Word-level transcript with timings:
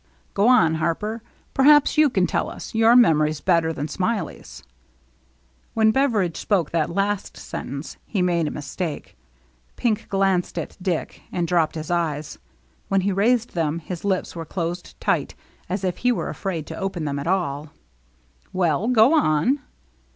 "Go 0.33 0.47
on. 0.47 0.73
Harper. 0.81 1.21
Perhaps 1.53 1.95
you 1.95 2.09
can 2.09 2.25
tell 2.25 2.49
us. 2.49 2.73
Your 2.73 2.95
memory's 2.95 3.39
better 3.39 3.71
than 3.71 3.87
Smiley's." 3.87 4.63
When 5.75 5.91
Beveridge 5.91 6.37
spoke 6.37 6.71
that 6.71 6.89
last 6.89 7.37
sentence, 7.37 7.97
he 8.07 8.19
made 8.23 8.47
a 8.47 8.49
mistake. 8.49 9.15
Pink 9.75 10.09
glanced 10.09 10.57
at 10.57 10.75
Dick, 10.81 11.21
and 11.31 11.47
dropped 11.47 11.75
his 11.75 11.91
eyes. 11.91 12.39
When 12.87 13.01
he 13.01 13.11
raised 13.11 13.53
them, 13.53 13.77
his 13.77 14.03
lips 14.03 14.35
were 14.35 14.43
closed 14.43 14.99
tight, 14.99 15.35
as 15.69 15.83
if 15.83 15.97
he 15.97 16.11
were 16.11 16.29
afraid 16.29 16.65
to 16.65 16.75
open 16.77 17.05
them 17.05 17.19
at 17.19 17.27
all. 17.27 17.69
"Well, 18.51 18.87
goon." 18.87 19.59